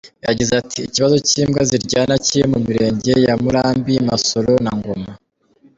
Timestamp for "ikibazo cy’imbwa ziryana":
0.87-2.15